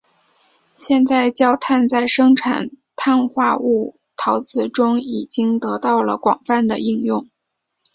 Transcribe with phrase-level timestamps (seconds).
[0.73, 7.29] 现在焦炭在生产碳化物陶瓷中已经得到了广泛的应用。